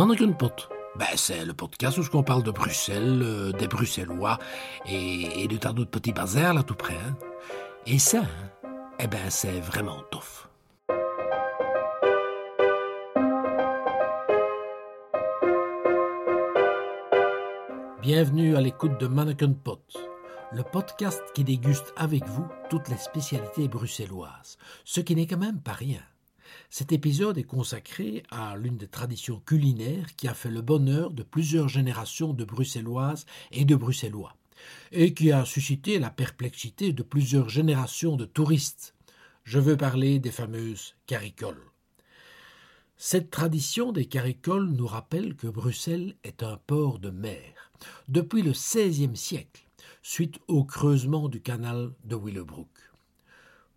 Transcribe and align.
Mannequin 0.00 0.32
Pot. 0.32 0.70
Ben, 0.96 1.08
c'est 1.14 1.44
le 1.44 1.52
podcast 1.52 1.98
où 1.98 2.16
on 2.16 2.22
parle 2.22 2.42
de 2.42 2.50
Bruxelles, 2.50 3.20
euh, 3.22 3.52
des 3.52 3.68
Bruxellois 3.68 4.38
et, 4.86 5.46
de 5.46 5.58
tant 5.58 5.74
d'autres 5.74 5.90
petits 5.90 6.14
bazars 6.14 6.54
là 6.54 6.62
tout 6.62 6.74
près. 6.74 6.94
Hein. 6.94 7.18
Et 7.84 7.98
ça, 7.98 8.20
hein, 8.22 8.70
eh 8.98 9.06
ben, 9.08 9.28
c'est 9.28 9.60
vraiment 9.60 10.02
tough. 10.10 10.48
Bienvenue 18.00 18.56
à 18.56 18.62
l'écoute 18.62 18.98
de 18.98 19.06
Mannequin 19.06 19.52
Pot, 19.52 19.84
le 20.50 20.62
podcast 20.62 21.22
qui 21.34 21.44
déguste 21.44 21.92
avec 21.98 22.24
vous 22.26 22.46
toutes 22.70 22.88
les 22.88 22.96
spécialités 22.96 23.68
bruxelloises, 23.68 24.56
ce 24.86 25.02
qui 25.02 25.14
n'est 25.14 25.26
quand 25.26 25.36
même 25.36 25.60
pas 25.60 25.72
rien. 25.72 26.00
Cet 26.68 26.92
épisode 26.92 27.38
est 27.38 27.44
consacré 27.44 28.22
à 28.30 28.56
l'une 28.56 28.76
des 28.76 28.88
traditions 28.88 29.40
culinaires 29.40 30.14
qui 30.16 30.28
a 30.28 30.34
fait 30.34 30.50
le 30.50 30.62
bonheur 30.62 31.10
de 31.10 31.22
plusieurs 31.22 31.68
générations 31.68 32.32
de 32.32 32.44
Bruxelloises 32.44 33.26
et 33.52 33.64
de 33.64 33.76
Bruxellois, 33.76 34.36
et 34.92 35.14
qui 35.14 35.32
a 35.32 35.44
suscité 35.44 35.98
la 35.98 36.10
perplexité 36.10 36.92
de 36.92 37.02
plusieurs 37.02 37.48
générations 37.48 38.16
de 38.16 38.24
touristes. 38.24 38.94
Je 39.44 39.58
veux 39.58 39.76
parler 39.76 40.18
des 40.18 40.30
fameuses 40.30 40.94
caricoles. 41.06 41.70
Cette 42.96 43.30
tradition 43.30 43.92
des 43.92 44.04
caricoles 44.04 44.68
nous 44.68 44.86
rappelle 44.86 45.34
que 45.34 45.46
Bruxelles 45.46 46.16
est 46.22 46.42
un 46.42 46.58
port 46.66 46.98
de 46.98 47.10
mer 47.10 47.72
depuis 48.08 48.42
le 48.42 48.52
XVIe 48.52 49.16
siècle, 49.16 49.66
suite 50.02 50.38
au 50.48 50.64
creusement 50.64 51.28
du 51.28 51.40
canal 51.40 51.92
de 52.04 52.16
Willebroek. 52.16 52.68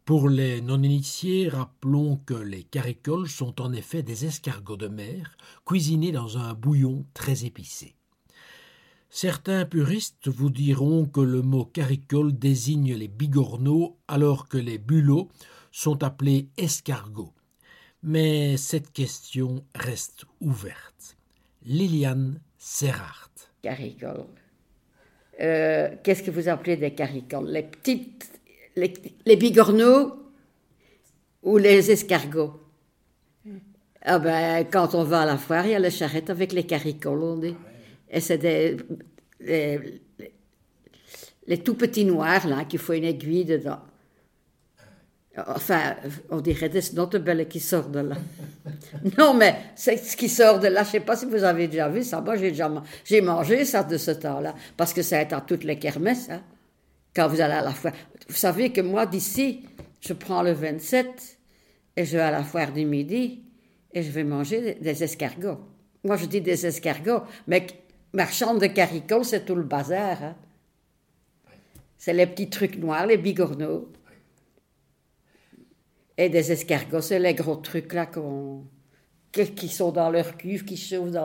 Pour 0.05 0.27
les 0.27 0.59
non-initiés, 0.59 1.47
rappelons 1.47 2.17
que 2.17 2.33
les 2.33 2.63
caricoles 2.63 3.29
sont 3.29 3.61
en 3.61 3.71
effet 3.71 4.03
des 4.03 4.25
escargots 4.25 4.75
de 4.75 4.89
mer 4.89 5.37
cuisinés 5.65 6.11
dans 6.11 6.37
un 6.37 6.53
bouillon 6.53 7.05
très 7.13 7.45
épicé. 7.45 7.95
Certains 9.09 9.63
puristes 9.63 10.27
vous 10.27 10.49
diront 10.49 11.05
que 11.05 11.21
le 11.21 11.41
mot 11.41 11.63
caricole 11.63 12.37
désigne 12.37 12.95
les 12.95 13.07
bigorneaux 13.07 13.97
alors 14.09 14.49
que 14.49 14.57
les 14.57 14.77
bulots 14.77 15.29
sont 15.71 16.03
appelés 16.03 16.49
escargots. 16.57 17.33
Mais 18.01 18.57
cette 18.57 18.91
question 18.91 19.63
reste 19.73 20.25
ouverte. 20.41 21.15
Liliane 21.63 22.41
Serrart. 22.57 23.31
Caricoles. 23.61 24.25
Euh, 25.39 25.95
qu'est-ce 26.03 26.23
que 26.23 26.31
vous 26.31 26.49
appelez 26.49 26.75
des 26.75 26.93
caricoles? 26.93 27.47
Les 27.47 27.63
petites 27.63 28.32
les, 28.75 29.35
bigorneaux 29.35 30.13
ou 31.43 31.57
les 31.57 31.91
escargots. 31.91 32.59
Ah 34.05 34.19
ben, 34.19 34.65
quand 34.69 34.95
on 34.95 35.03
va 35.03 35.21
à 35.21 35.25
la 35.25 35.37
foire, 35.37 35.65
il 35.65 35.71
y 35.71 35.75
a 35.75 35.79
les 35.79 35.89
charrettes 35.89 36.29
avec 36.29 36.51
les 36.51 36.65
caricoles, 36.65 37.23
on 37.23 37.37
dit. 37.37 37.55
Et 38.09 38.19
c'est 38.19 38.37
des, 38.37 38.75
les, 39.39 40.01
tout 41.63 41.75
petits 41.75 42.05
noirs, 42.05 42.47
là, 42.47 42.65
qu'il 42.65 42.79
faut 42.79 42.93
une 42.93 43.05
aiguille 43.05 43.45
dedans. 43.45 43.79
Enfin, 45.47 45.95
on 46.29 46.41
dirait 46.41 46.69
des 46.69 46.81
belles 47.19 47.47
qui 47.47 47.59
sortent 47.59 47.91
de 47.91 48.01
là. 48.01 48.15
non, 49.17 49.33
mais 49.33 49.55
c'est 49.75 49.97
ce 49.97 50.15
qui 50.15 50.29
sort 50.29 50.59
de 50.59 50.67
là. 50.67 50.83
Je 50.83 50.89
ne 50.89 50.91
sais 50.91 50.99
pas 50.99 51.15
si 51.15 51.25
vous 51.25 51.43
avez 51.43 51.67
déjà 51.67 51.89
vu 51.89 52.03
ça. 52.03 52.21
Moi, 52.21 52.35
j'ai 52.35 52.51
déjà 52.51 52.71
j'ai 53.03 53.21
mangé 53.21 53.65
ça 53.65 53.83
de 53.83 53.97
ce 53.97 54.11
temps-là. 54.11 54.53
Parce 54.77 54.93
que 54.93 55.01
ça 55.01 55.21
est 55.21 55.33
à 55.33 55.41
toutes 55.41 55.63
les 55.63 55.79
kermesses. 55.79 56.29
Hein 56.29 56.43
quand 57.15 57.27
vous 57.27 57.41
allez 57.41 57.53
à 57.53 57.61
la 57.61 57.71
foire. 57.71 57.93
Vous 58.27 58.35
savez 58.35 58.71
que 58.71 58.81
moi, 58.81 59.05
d'ici, 59.05 59.65
je 59.99 60.13
prends 60.13 60.43
le 60.43 60.51
27 60.51 61.37
et 61.95 62.05
je 62.05 62.17
vais 62.17 62.23
à 62.23 62.31
la 62.31 62.43
foire 62.43 62.71
du 62.71 62.85
midi 62.85 63.43
et 63.93 64.01
je 64.01 64.11
vais 64.11 64.23
manger 64.23 64.75
des 64.75 65.03
escargots. 65.03 65.59
Moi, 66.03 66.17
je 66.17 66.25
dis 66.25 66.41
des 66.41 66.65
escargots, 66.65 67.23
mais 67.47 67.67
marchande 68.13 68.59
de 68.59 68.67
caricoles, 68.67 69.25
c'est 69.25 69.45
tout 69.45 69.55
le 69.55 69.63
bazar. 69.63 70.21
Hein. 70.23 70.35
C'est 71.97 72.13
les 72.13 72.27
petits 72.27 72.49
trucs 72.49 72.77
noirs, 72.77 73.05
les 73.05 73.17
bigorneaux. 73.17 73.89
Et 76.17 76.29
des 76.29 76.51
escargots, 76.51 77.01
c'est 77.01 77.19
les 77.19 77.33
gros 77.33 77.55
trucs 77.55 77.93
là 77.93 78.05
qu'on 78.05 78.65
qui 79.31 79.67
sont 79.67 79.91
dans 79.91 80.11
leur 80.11 80.37
cuve, 80.37 80.63
qui 80.63 80.77
chauffent 80.77 81.15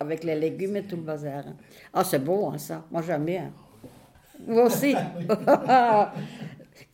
avec 0.00 0.24
les 0.24 0.34
légumes 0.34 0.76
et 0.76 0.84
tout 0.84 0.96
le 0.96 1.02
bazar. 1.02 1.46
Hein. 1.46 1.56
Ah, 1.92 2.04
c'est 2.04 2.18
bon, 2.18 2.50
hein, 2.50 2.58
ça. 2.58 2.86
Moi, 2.90 3.02
j'aime 3.02 3.24
bien. 3.24 3.52
Moi 4.46 4.64
aussi. 4.64 4.94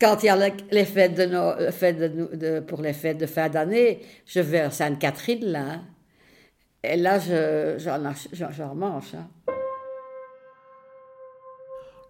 Quand 0.01 0.23
il 0.23 0.27
y 0.27 0.29
a 0.29 0.51
les 0.71 0.85
fêtes 0.85 1.15
de, 1.15 1.27
nos, 1.27 1.55
de, 1.55 2.61
pour 2.61 2.81
les 2.81 2.93
fêtes 2.93 3.19
de 3.19 3.27
fin 3.27 3.49
d'année, 3.49 4.01
je 4.27 4.41
vais 4.41 4.61
à 4.61 4.71
Sainte-Catherine, 4.71 5.45
là. 5.45 5.73
Hein. 5.73 5.83
Et 6.83 6.97
là, 6.97 7.19
j'en 7.79 8.75
mange. 8.75 9.15
Hein. 9.15 9.29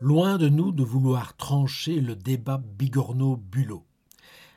Loin 0.01 0.39
de 0.39 0.49
nous 0.49 0.73
de 0.73 0.83
vouloir 0.83 1.37
trancher 1.37 2.01
le 2.01 2.17
débat 2.17 2.59
bigorneau-bulot. 2.59 3.85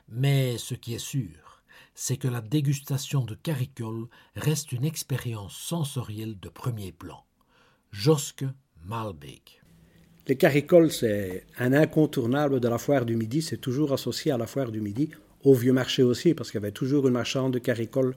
Mais 0.08 0.58
ce 0.58 0.74
qui 0.74 0.94
est 0.94 0.98
sûr, 0.98 1.62
c'est 1.94 2.16
que 2.16 2.28
la 2.28 2.40
dégustation 2.40 3.24
de 3.24 3.34
caricole 3.34 4.08
reste 4.34 4.72
une 4.72 4.84
expérience 4.84 5.56
sensorielle 5.56 6.38
de 6.40 6.48
premier 6.48 6.92
plan. 6.92 7.24
Josque 7.92 8.44
Malbeek. 8.84 9.57
Les 10.28 10.36
caricoles, 10.36 10.92
c'est 10.92 11.44
un 11.58 11.72
incontournable 11.72 12.60
de 12.60 12.68
la 12.68 12.76
foire 12.76 13.06
du 13.06 13.16
Midi. 13.16 13.40
C'est 13.40 13.56
toujours 13.56 13.94
associé 13.94 14.30
à 14.30 14.36
la 14.36 14.46
foire 14.46 14.70
du 14.70 14.82
Midi, 14.82 15.08
au 15.42 15.54
vieux 15.54 15.72
marché 15.72 16.02
aussi, 16.02 16.34
parce 16.34 16.50
qu'il 16.50 16.60
y 16.60 16.62
avait 16.62 16.70
toujours 16.70 17.06
une 17.08 17.14
marchande 17.14 17.54
de 17.54 17.58
caricoles 17.58 18.14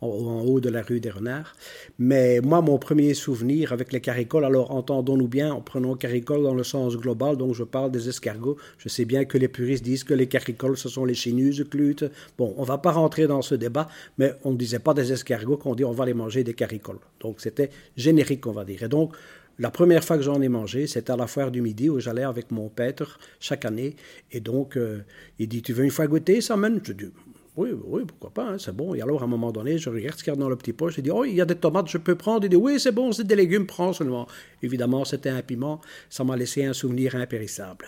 en, 0.00 0.06
haut 0.06 0.60
de 0.60 0.68
la 0.68 0.82
rue 0.82 1.00
des 1.00 1.10
Renards. 1.10 1.56
Mais 1.98 2.38
moi, 2.40 2.60
mon 2.60 2.78
premier 2.78 3.12
souvenir 3.12 3.72
avec 3.72 3.92
les 3.92 4.00
caricoles, 4.00 4.44
alors 4.44 4.70
entendons-nous 4.70 5.26
bien, 5.26 5.52
en 5.52 5.60
prenant 5.60 5.96
caricoles 5.96 6.44
dans 6.44 6.54
le 6.54 6.62
sens 6.62 6.96
global, 6.96 7.36
donc 7.36 7.54
je 7.54 7.64
parle 7.64 7.90
des 7.90 8.08
escargots. 8.08 8.56
Je 8.78 8.88
sais 8.88 9.04
bien 9.04 9.24
que 9.24 9.36
les 9.36 9.48
puristes 9.48 9.82
disent 9.82 10.04
que 10.04 10.14
les 10.14 10.28
caricoles, 10.28 10.76
ce 10.76 10.88
sont 10.88 11.04
les 11.04 11.14
chinuses 11.14 11.66
clutes. 11.68 12.04
Bon, 12.38 12.54
on 12.56 12.62
va 12.62 12.78
pas 12.78 12.92
rentrer 12.92 13.26
dans 13.26 13.42
ce 13.42 13.56
débat, 13.56 13.88
mais 14.16 14.32
on 14.44 14.52
ne 14.52 14.56
disait 14.56 14.78
pas 14.78 14.94
des 14.94 15.12
escargots, 15.12 15.56
qu'on 15.56 15.74
dit 15.74 15.84
on 15.84 15.90
va 15.90 16.06
les 16.06 16.14
manger 16.14 16.44
des 16.44 16.54
caricoles. 16.54 17.00
Donc 17.18 17.40
c'était 17.40 17.70
générique, 17.96 18.46
on 18.46 18.52
va 18.52 18.64
dire. 18.64 18.84
Et 18.84 18.88
donc, 18.88 19.12
la 19.58 19.70
première 19.70 20.04
fois 20.04 20.16
que 20.16 20.22
j'en 20.22 20.40
ai 20.40 20.48
mangé, 20.48 20.86
c'était 20.86 21.12
à 21.12 21.16
la 21.16 21.26
foire 21.26 21.50
du 21.50 21.60
midi 21.60 21.90
où 21.90 21.98
j'allais 21.98 22.22
avec 22.22 22.50
mon 22.52 22.68
père 22.68 23.18
chaque 23.40 23.64
année. 23.64 23.96
Et 24.30 24.40
donc, 24.40 24.76
euh, 24.76 25.00
il 25.38 25.48
dit 25.48 25.62
Tu 25.62 25.72
veux 25.72 25.84
une 25.84 25.90
fois 25.90 26.06
goûter 26.06 26.40
ça, 26.40 26.54
Je 26.56 26.92
dis 26.92 27.10
Oui, 27.56 27.70
oui, 27.84 28.02
pourquoi 28.06 28.30
pas, 28.30 28.50
hein, 28.50 28.58
c'est 28.58 28.74
bon. 28.74 28.94
Et 28.94 29.02
alors, 29.02 29.22
à 29.22 29.24
un 29.24 29.28
moment 29.28 29.50
donné, 29.50 29.76
je 29.78 29.90
regarde 29.90 30.16
ce 30.16 30.22
qu'il 30.22 30.32
y 30.32 30.36
a 30.36 30.38
dans 30.38 30.48
le 30.48 30.54
petit 30.56 30.72
poche. 30.72 30.94
Je 30.96 31.00
dis 31.00 31.10
Oh, 31.10 31.24
il 31.24 31.34
y 31.34 31.40
a 31.40 31.44
des 31.44 31.56
tomates, 31.56 31.88
je 31.88 31.98
peux 31.98 32.14
prendre 32.14 32.44
Il 32.44 32.50
dit 32.50 32.56
Oui, 32.56 32.78
c'est 32.78 32.92
bon, 32.92 33.10
c'est 33.10 33.26
des 33.26 33.36
légumes, 33.36 33.66
prends 33.66 33.92
seulement. 33.92 34.28
Évidemment, 34.62 35.04
c'était 35.04 35.30
un 35.30 35.42
piment. 35.42 35.80
Ça 36.08 36.22
m'a 36.22 36.36
laissé 36.36 36.64
un 36.64 36.72
souvenir 36.72 37.16
impérissable. 37.16 37.86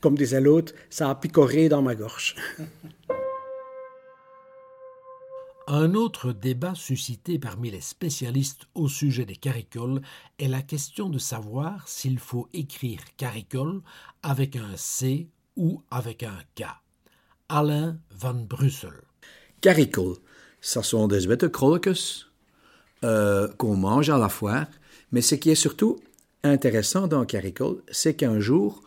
Comme 0.00 0.16
disait 0.16 0.40
l'autre, 0.40 0.72
ça 0.88 1.10
a 1.10 1.14
picoré 1.14 1.68
dans 1.68 1.82
ma 1.82 1.94
gorge. 1.94 2.34
Un 5.72 5.94
autre 5.94 6.32
débat 6.32 6.74
suscité 6.74 7.38
parmi 7.38 7.70
les 7.70 7.80
spécialistes 7.80 8.66
au 8.74 8.88
sujet 8.88 9.24
des 9.24 9.36
caricoles 9.36 10.00
est 10.40 10.48
la 10.48 10.62
question 10.62 11.08
de 11.08 11.18
savoir 11.18 11.86
s'il 11.86 12.18
faut 12.18 12.48
écrire 12.52 12.98
caricole 13.16 13.80
avec 14.24 14.56
un 14.56 14.74
C 14.74 15.28
ou 15.54 15.80
avec 15.92 16.24
un 16.24 16.40
K. 16.56 16.64
Alain 17.48 17.98
van 18.10 18.34
Brussel. 18.34 18.94
Caricole, 19.60 20.16
ce 20.60 20.82
sont 20.82 21.06
des 21.06 21.28
bêtes 21.28 21.46
euh, 23.04 23.48
qu'on 23.56 23.76
mange 23.76 24.10
à 24.10 24.18
la 24.18 24.28
foire, 24.28 24.66
mais 25.12 25.22
ce 25.22 25.36
qui 25.36 25.50
est 25.50 25.54
surtout 25.54 26.00
intéressant 26.42 27.06
dans 27.06 27.24
caricole, 27.24 27.80
c'est 27.92 28.14
qu'un 28.14 28.40
jour, 28.40 28.82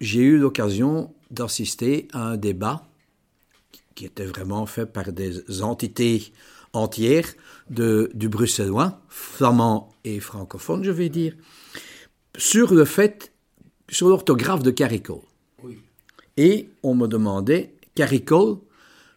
j'ai 0.00 0.22
eu 0.22 0.38
l'occasion 0.38 1.12
d'assister 1.30 2.08
à 2.14 2.28
un 2.28 2.36
débat 2.38 2.89
qui 3.94 4.04
était 4.04 4.24
vraiment 4.24 4.66
fait 4.66 4.86
par 4.86 5.12
des 5.12 5.62
entités 5.62 6.32
entières 6.72 7.28
de, 7.68 8.10
du 8.14 8.28
bruxellois, 8.28 9.00
flamand 9.08 9.94
et 10.04 10.20
francophone, 10.20 10.84
je 10.84 10.90
vais 10.90 11.08
dire, 11.08 11.34
sur 12.36 12.72
le 12.74 12.84
fait, 12.84 13.32
sur 13.88 14.08
l'orthographe 14.08 14.62
de 14.62 14.70
Caricole. 14.70 15.22
Et 16.36 16.70
on 16.82 16.94
me 16.94 17.06
demandait, 17.06 17.74
Caricole, 17.94 18.58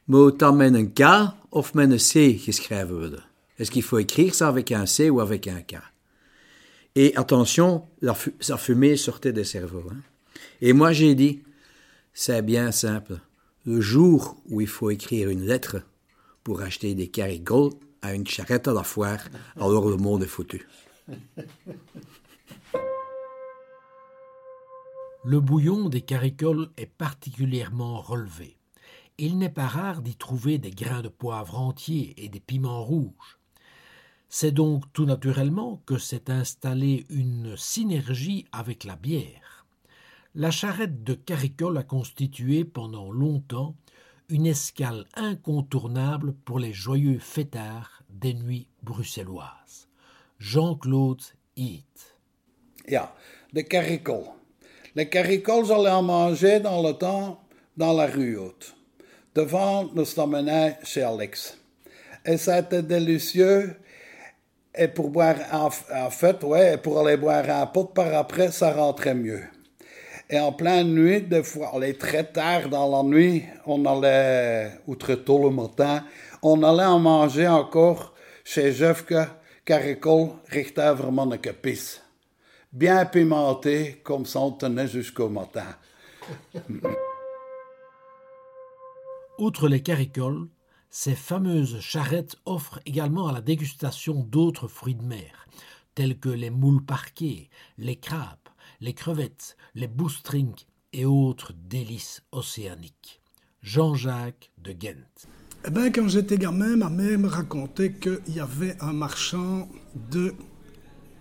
moet 0.06 0.40
dat 0.40 0.56
met 0.56 0.74
een 0.74 0.94
K 0.94 1.02
of 1.50 1.74
met 1.74 1.92
een 1.92 1.98
C 1.98 2.38
geschreven 2.38 2.96
worden? 2.96 3.24
Est-ce 3.58 3.72
qu'il 3.72 3.84
faut 3.84 4.00
écrire 4.00 4.34
ça 4.34 4.48
avec 4.48 4.72
un 4.72 4.86
C 4.86 5.10
ou 5.10 5.22
avec 5.22 5.48
un 5.48 5.62
K? 5.62 5.76
Et 6.96 7.16
attention, 7.16 7.84
la, 8.02 8.16
sa 8.40 8.58
fumée 8.58 8.98
sortait 8.98 9.32
des 9.32 9.46
cerveaux. 9.46 9.90
Hein. 9.90 10.02
Et 10.62 10.74
moi 10.74 10.92
j'ai 10.92 11.16
dit, 11.16 11.42
c'est 12.14 12.42
bien 12.42 12.72
simple 12.72 13.20
le 13.66 13.80
jour 13.80 14.36
où 14.50 14.62
il 14.62 14.68
faut 14.68 14.90
écrire 14.90 15.30
une 15.30 15.46
lettre 15.46 15.78
pour 16.44 16.62
acheter 16.62 16.96
des 16.96 17.08
caricoles 17.08 17.72
à 18.02 18.14
une 18.14 18.28
charrette 18.28 18.68
à 18.68 18.74
la 18.74 18.84
foire, 18.84 19.20
alors 19.56 19.90
le 19.90 19.98
monde 19.98 20.24
est 20.24 20.28
foutu. 20.28 20.68
Le 25.26 25.40
bouillon 25.40 25.88
des 25.88 26.02
caricoles 26.02 26.70
est 26.76 26.86
particulièrement 26.86 28.02
relevé. 28.02 28.58
Il 29.18 29.38
n'est 29.38 29.50
pas 29.50 29.68
rare 29.68 30.02
d'y 30.02 30.16
trouver 30.18 30.58
des 30.58 30.72
grains 30.72 31.02
de 31.02 31.08
poivre 31.08 31.58
entiers 31.58 32.14
et 32.18 32.28
des 32.28 32.42
piments 32.42 32.84
rouges. 32.84 33.40
C'est 34.28 34.52
donc 34.52 34.84
tout 34.92 35.06
naturellement 35.06 35.82
que 35.86 35.98
s'est 35.98 36.30
installée 36.30 37.06
une 37.10 37.56
synergie 37.56 38.48
avec 38.52 38.84
la 38.84 38.98
bière. 38.98 39.53
La 40.36 40.50
charrette 40.50 41.04
de 41.04 41.14
Caricole 41.14 41.78
a 41.78 41.84
constitué 41.84 42.66
pendant 42.66 43.12
longtemps 43.12 43.76
une 44.30 44.48
escale 44.48 45.06
incontournable 45.14 46.34
pour 46.44 46.58
les 46.58 46.74
joyeux 46.74 47.20
fêtards 47.20 48.02
des 48.10 48.34
nuits 48.34 48.68
bruxelloises. 48.82 49.90
Jean-Claude 50.40 51.22
Heath. 51.56 52.18
Ja, 52.88 53.14
de 53.54 53.62
caricole. 53.62 54.26
Les 54.96 55.08
caricoles 55.08 55.72
allaient 55.72 55.92
en 55.92 56.02
manger 56.02 56.60
dans 56.60 56.82
le 56.82 56.94
temps 56.94 57.40
dans 57.78 57.94
la 57.94 58.08
rue 58.08 58.36
haute. 58.36 58.76
Devant, 59.36 59.88
nous 59.94 60.06
sommes 60.06 60.50
chez 60.84 61.04
Alex. 61.04 61.60
Et 62.26 62.34
été 62.34 62.82
délicieux 62.82 63.76
et 64.74 64.88
pour 64.88 65.12
boire, 65.12 65.36
en, 65.52 65.70
fait, 66.10 66.44
ouais, 66.44 66.78
pour 66.78 67.00
aller 67.00 67.18
boire 67.18 67.48
un 67.48 67.68
pot 67.68 67.86
par 67.86 68.12
après, 68.16 68.52
ça 68.52 68.74
rentrait 68.74 69.14
mieux. 69.14 69.44
Et 70.34 70.40
en 70.40 70.52
pleine 70.52 70.96
nuit, 70.96 71.22
des 71.22 71.44
fois, 71.44 71.76
allait 71.76 71.94
très 71.94 72.24
tard 72.24 72.68
dans 72.68 72.90
la 72.90 73.04
nuit, 73.04 73.44
on 73.68 73.86
allait, 73.86 74.80
ou 74.88 74.96
très 74.96 75.18
tôt 75.18 75.44
le 75.44 75.52
matin, 75.52 76.04
on 76.42 76.64
allait 76.64 76.86
en 76.86 76.98
manger 76.98 77.48
encore 77.48 78.16
chez 78.44 78.72
Jefke, 78.72 79.14
Caricol, 79.64 80.30
Richtever 80.50 81.12
Manneke 81.12 81.56
Bien 82.72 83.06
pimenté, 83.06 84.02
comme 84.04 84.26
ça 84.26 84.40
on 84.40 84.54
tenait 84.54 84.88
jusqu'au 84.88 85.30
matin. 85.30 85.68
Outre 89.38 89.68
les 89.68 89.84
caricoles, 89.84 90.48
ces 90.90 91.14
fameuses 91.14 91.80
charrettes 91.80 92.38
offrent 92.48 92.80
également 92.88 93.28
à 93.28 93.34
la 93.34 93.42
dégustation 93.42 94.16
d'autres 94.16 94.68
fruits 94.68 94.96
de 94.96 95.04
mer, 95.04 95.46
tels 95.96 96.20
que 96.20 96.30
les 96.30 96.50
moules 96.50 96.84
parqués, 96.84 97.50
les 97.78 97.96
crabes, 97.96 98.50
les 98.82 98.94
crevettes, 98.94 99.58
les 99.76 99.88
boostrings 99.88 100.66
et 100.92 101.06
autres 101.06 101.54
délices 101.54 102.22
océaniques. 102.32 103.22
Jean-Jacques 103.62 104.52
de 104.58 104.74
Ghent. 104.74 105.28
Eh 105.66 105.72
bien, 105.72 105.90
quand 105.92 106.10
j'étais 106.10 106.38
gamin, 106.38 106.76
ma 106.76 106.90
mère 106.90 107.18
me 107.18 107.28
racontait 107.28 107.94
qu'il 107.94 108.20
y 108.28 108.42
avait 108.42 108.76
un 108.82 108.92
marchand 108.92 109.70
de 110.12 110.36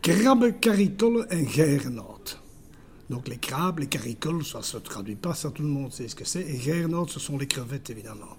crabes 0.03 0.59
caritoles 0.59 1.27
en 1.33 1.49
Gernot. 1.49 2.42
Donc 3.13 3.29
les 3.29 3.37
crabes, 3.37 3.81
les 3.81 3.89
caricoles, 3.89 4.43
ça 4.43 4.61
ne 4.61 4.63
se 4.65 4.79
traduit 4.79 5.17
pas, 5.17 5.35
ça 5.35 5.51
tout 5.51 5.63
le 5.63 5.69
monde 5.69 5.93
sait 5.93 6.09
ce 6.09 6.15
que 6.15 6.25
c'est. 6.25 6.41
Et 6.41 6.57
Gernot, 6.59 7.07
ce 7.09 7.21
sont 7.21 7.37
les 7.37 7.47
crevettes, 7.47 7.91
évidemment. 7.91 8.39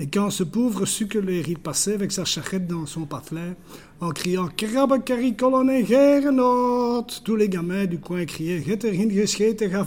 Et 0.00 0.08
quand 0.08 0.30
ce 0.30 0.42
pauvre 0.42 0.86
sucreleri 0.86 1.54
passait 1.54 1.94
avec 1.94 2.10
sa 2.10 2.24
charrette 2.24 2.66
dans 2.66 2.84
son 2.84 3.06
patelin, 3.06 3.54
en 4.00 4.10
criant 4.10 4.48
Krabbe 4.48 5.04
caricole 5.04 5.54
en 5.54 5.84
Gernot, 5.84 7.06
tous 7.24 7.36
les 7.36 7.48
gamins 7.48 7.86
du 7.86 8.00
coin 8.00 8.24
criaient 8.24 8.60
Get 8.60 8.84
erin 8.84 9.08
gescheten, 9.08 9.70
ga 9.70 9.86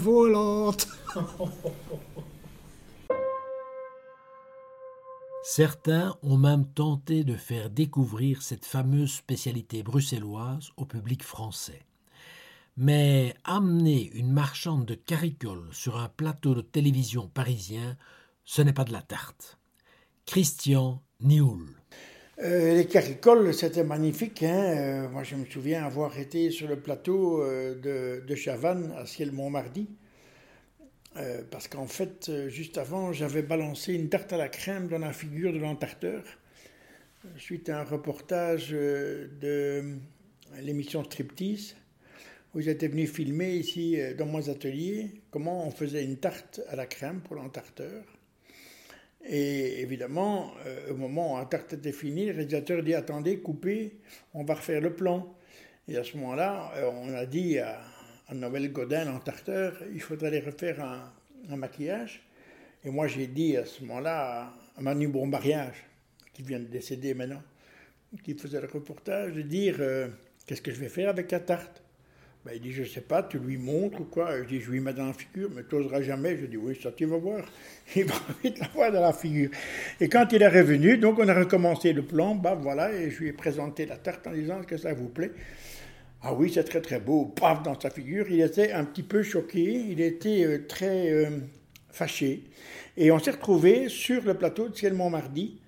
Certains 5.43 6.15
ont 6.23 6.37
même 6.37 6.67
tenté 6.67 7.25
de 7.25 7.35
faire 7.35 7.69
découvrir 7.69 8.41
cette 8.41 8.63
fameuse 8.63 9.11
spécialité 9.11 9.83
bruxelloise 9.83 10.69
au 10.77 10.85
public 10.85 11.21
français. 11.21 11.81
Mais 12.77 13.33
amener 13.43 14.11
une 14.13 14.31
marchande 14.31 14.85
de 14.85 14.95
caricoles 14.95 15.67
sur 15.71 15.97
un 15.97 16.09
plateau 16.09 16.55
de 16.55 16.61
télévision 16.61 17.27
parisien, 17.27 17.97
ce 18.45 18.61
n'est 18.61 18.73
pas 18.73 18.85
de 18.85 18.93
la 18.93 19.01
tarte. 19.01 19.57
Christian 20.25 21.01
Nioul. 21.19 21.67
Euh, 22.43 22.75
les 22.75 22.87
caricoles, 22.87 23.53
c'était 23.53 23.83
magnifique. 23.83 24.41
Hein. 24.43 24.77
Euh, 24.77 25.09
moi, 25.09 25.23
je 25.23 25.35
me 25.35 25.45
souviens 25.45 25.85
avoir 25.85 26.17
été 26.17 26.49
sur 26.49 26.67
le 26.67 26.79
plateau 26.79 27.41
euh, 27.41 27.75
de, 27.75 28.25
de, 28.25 28.35
Chavannes 28.35 28.93
à 28.97 29.05
Ciel-Montmardi. 29.05 29.87
parce 31.51 31.67
qu'en 31.67 31.87
fait, 31.87 32.31
juste 32.47 32.77
avant, 32.77 33.11
j'avais 33.11 33.41
balancé 33.43 33.93
une 33.93 34.07
tarte 34.09 34.31
à 34.31 34.37
la 34.37 34.47
crème 34.47 34.87
dans 34.87 34.97
la 34.97 35.11
figure 35.11 35.51
de 35.51 35.59
l'entarteur, 35.59 36.23
suite 37.37 37.67
à 37.69 37.81
un 37.81 37.83
reportage 37.83 38.69
de 38.71 39.97
l'émission 40.61 41.03
Striptease 41.03 41.75
où 42.53 42.61
j'étais 42.61 42.87
venu 42.87 43.07
filmer 43.07 43.55
ici 43.55 43.97
dans 44.17 44.25
mon 44.25 44.49
atelier 44.49 45.21
comment 45.31 45.65
on 45.65 45.71
faisait 45.71 46.03
une 46.03 46.17
tarte 46.17 46.61
à 46.69 46.75
la 46.75 46.85
crème 46.85 47.21
pour 47.21 47.35
l'entarteur. 47.35 48.03
Et 49.23 49.81
évidemment, 49.81 50.51
euh, 50.65 50.91
au 50.91 50.95
moment 50.95 51.35
où 51.35 51.37
la 51.37 51.45
tarte 51.45 51.73
était 51.73 51.91
finie, 51.91 52.25
le 52.25 52.33
réalisateur 52.33 52.81
dit 52.83 52.95
Attendez, 52.95 53.39
coupez, 53.39 53.97
on 54.33 54.43
va 54.43 54.55
refaire 54.55 54.81
le 54.81 54.93
plan. 54.93 55.35
Et 55.87 55.97
à 55.97 56.03
ce 56.03 56.17
moment-là, 56.17 56.71
euh, 56.77 56.89
on 56.91 57.13
a 57.13 57.25
dit 57.25 57.59
à, 57.59 57.81
Noël 58.33 58.71
Godin, 58.71 59.05
l'entarteur, 59.05 59.77
il 59.93 60.01
faudrait 60.01 60.27
aller 60.27 60.39
refaire 60.39 60.81
un, 60.83 61.55
maquillage. 61.55 62.23
Et 62.83 62.89
moi, 62.89 63.07
j'ai 63.07 63.27
dit 63.27 63.57
à 63.57 63.65
ce 63.65 63.81
moment-là 63.83 64.53
à 64.77 64.81
Manu 64.81 65.07
Bombariage, 65.07 65.85
qui 66.33 66.41
vient 66.41 66.59
de 66.59 66.65
décéder 66.65 67.13
maintenant, 67.13 67.43
qui 68.23 68.33
faisait 68.35 68.61
le 68.61 68.67
reportage, 68.67 69.33
de 69.33 69.41
dire 69.41 69.75
euh, 69.79 70.07
Qu'est-ce 70.45 70.61
que 70.61 70.71
je 70.71 70.79
vais 70.79 70.89
faire 70.89 71.09
avec 71.09 71.29
la 71.29 71.41
tarte? 71.41 71.83
Ben, 72.43 72.53
il 72.55 72.61
dit, 72.61 72.71
je 72.71 72.83
sais 72.83 73.01
pas, 73.01 73.21
tu 73.21 73.37
lui 73.37 73.57
montres 73.57 74.01
ou 74.01 74.05
quoi? 74.05 74.35
Je 74.41 74.47
dis, 74.47 74.61
je 74.61 74.71
lui 74.71 74.79
mets 74.79 74.93
dans 74.93 75.05
la 75.05 75.13
figure, 75.13 75.49
mais 75.55 75.61
tu 75.63 75.75
n'oseras 75.75 76.01
jamais. 76.01 76.37
Je 76.37 76.47
dis, 76.47 76.57
oui, 76.57 76.75
ça 76.81 76.91
tu 76.91 77.05
vas 77.05 77.17
voir. 77.17 77.45
Il 77.95 78.05
va 78.05 78.15
vite 78.43 78.57
la 78.57 78.67
voir 78.73 78.91
dans 78.91 79.01
la 79.01 79.13
figure. 79.13 79.51
Et 79.99 80.09
quand 80.09 80.27
il 80.31 80.41
est 80.41 80.47
revenu, 80.47 80.97
donc 80.97 81.19
on 81.19 81.27
a 81.27 81.33
recommencé 81.35 81.93
le 81.93 82.01
plan, 82.01 82.33
bah 82.33 82.57
voilà, 82.59 82.91
et 82.93 83.11
je 83.11 83.19
lui 83.19 83.27
ai 83.27 83.33
présenté 83.33 83.85
la 83.85 83.97
tarte 83.97 84.25
en 84.25 84.31
disant, 84.31 84.59
est-ce 84.59 84.67
que 84.67 84.77
ça 84.77 84.93
vous 84.93 85.09
plaît 85.09 85.31
Ah 86.23 86.33
oui, 86.33 86.51
c'est 86.51 86.63
très 86.63 86.81
très 86.81 86.99
beau. 86.99 87.25
Paf, 87.25 87.61
dans 87.61 87.79
sa 87.79 87.91
figure, 87.91 88.25
il 88.29 88.41
était 88.41 88.71
un 88.71 88.85
petit 88.85 89.03
peu 89.03 89.21
choqué, 89.21 89.61
il 89.61 90.01
était 90.01 90.43
euh, 90.45 90.65
très 90.67 91.11
euh, 91.11 91.29
fâché. 91.91 92.45
Et 92.97 93.11
on 93.11 93.19
s'est 93.19 93.31
retrouvé 93.31 93.87
sur 93.87 94.23
le 94.23 94.33
plateau 94.33 94.69
de 94.69 94.75
Ciel 94.75 94.93
Montmardi 94.93 95.59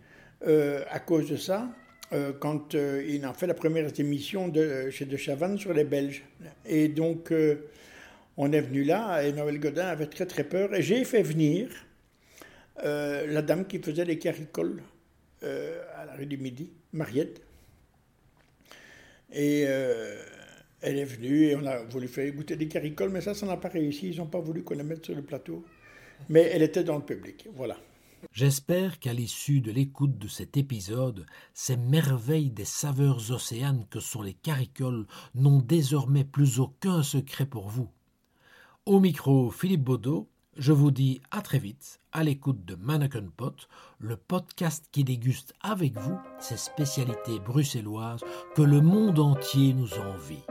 euh, 0.47 0.83
à 0.89 0.99
cause 0.99 1.29
de 1.29 1.37
ça. 1.37 1.69
Euh, 2.13 2.31
quand 2.31 2.75
euh, 2.75 3.03
il 3.07 3.25
a 3.25 3.33
fait 3.33 3.47
la 3.47 3.55
première 3.55 3.87
émission 3.99 4.47
de, 4.47 4.89
chez 4.91 5.05
De 5.05 5.17
Chavannes 5.17 5.57
sur 5.57 5.73
les 5.73 5.83
Belges. 5.83 6.23
Et 6.65 6.87
donc, 6.87 7.31
euh, 7.31 7.67
on 8.37 8.51
est 8.51 8.61
venu 8.61 8.83
là, 8.83 9.23
et 9.23 9.33
Noël 9.33 9.59
Godin 9.59 9.87
avait 9.87 10.05
très 10.05 10.27
très 10.27 10.43
peur, 10.43 10.73
et 10.75 10.83
j'ai 10.83 11.03
fait 11.05 11.23
venir 11.23 11.69
la 12.83 13.41
dame 13.43 13.65
qui 13.65 13.79
faisait 13.79 14.03
les 14.03 14.17
caricoles 14.17 14.81
à 15.43 16.05
la 16.05 16.13
rue 16.17 16.25
du 16.25 16.37
Midi, 16.37 16.71
Mariette. 16.91 17.41
Et 19.31 19.61
elle 19.61 20.97
est 20.97 21.05
venue, 21.05 21.43
et 21.45 21.55
on 21.55 21.65
a 21.67 21.83
voulu 21.83 22.07
faire 22.07 22.31
goûter 22.33 22.55
des 22.55 22.67
caricoles, 22.67 23.09
mais 23.09 23.21
ça, 23.21 23.35
ça 23.35 23.45
n'a 23.45 23.57
pas 23.57 23.69
réussi, 23.69 24.09
ils 24.09 24.17
n'ont 24.17 24.25
pas 24.25 24.39
voulu 24.39 24.63
qu'on 24.63 24.73
les 24.75 24.83
mette 24.83 25.05
sur 25.05 25.15
le 25.15 25.21
plateau. 25.21 25.63
Mais 26.29 26.49
elle 26.51 26.63
était 26.63 26.83
dans 26.83 26.97
le 26.97 27.03
public, 27.03 27.47
voilà. 27.53 27.77
J'espère 28.31 28.99
qu'à 28.99 29.13
l'issue 29.13 29.61
de 29.61 29.71
l'écoute 29.71 30.17
de 30.17 30.27
cet 30.27 30.57
épisode, 30.57 31.25
ces 31.53 31.77
merveilles 31.77 32.51
des 32.51 32.65
saveurs 32.65 33.31
océanes 33.31 33.85
que 33.89 33.99
sont 33.99 34.21
les 34.21 34.33
caricoles 34.33 35.05
n'ont 35.35 35.59
désormais 35.59 36.23
plus 36.23 36.59
aucun 36.59 37.03
secret 37.03 37.45
pour 37.45 37.69
vous. 37.69 37.89
Au 38.85 38.99
micro, 38.99 39.49
Philippe 39.51 39.83
Baudot, 39.83 40.29
je 40.57 40.71
vous 40.71 40.91
dis 40.91 41.21
à 41.31 41.41
très 41.41 41.59
vite 41.59 41.99
à 42.11 42.23
l'écoute 42.23 42.63
de 42.65 42.75
Mannequin 42.75 43.25
Pot, 43.35 43.67
le 43.97 44.17
podcast 44.17 44.87
qui 44.91 45.03
déguste 45.03 45.53
avec 45.61 45.97
vous 45.97 46.17
ces 46.39 46.57
spécialités 46.57 47.39
bruxelloises 47.39 48.23
que 48.55 48.61
le 48.61 48.81
monde 48.81 49.19
entier 49.19 49.73
nous 49.73 49.93
envie. 49.97 50.43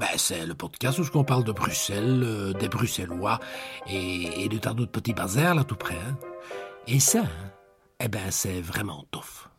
Ben, 0.00 0.16
c'est 0.16 0.46
le 0.46 0.54
podcast 0.54 0.98
où 0.98 1.04
on 1.14 1.24
parle 1.24 1.44
de 1.44 1.52
Bruxelles, 1.52 2.22
euh, 2.24 2.52
des 2.54 2.68
Bruxellois 2.68 3.38
et, 3.86 4.48
de 4.48 4.56
tas 4.56 4.72
d'autres 4.72 4.92
petits 4.92 5.12
bazars 5.12 5.54
là 5.54 5.62
tout 5.62 5.76
près. 5.76 5.94
Hein. 5.94 6.16
Et 6.86 6.98
ça, 7.00 7.20
hein, 7.20 7.50
eh 8.00 8.08
ben, 8.08 8.30
c'est 8.30 8.62
vraiment 8.62 9.04
tough. 9.10 9.49